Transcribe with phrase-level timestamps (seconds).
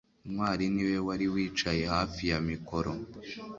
[0.31, 2.91] ntwali niwe wari wicaye hafi ya mikoro